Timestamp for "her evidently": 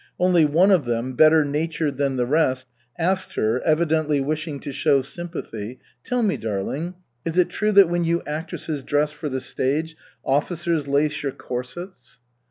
3.35-4.19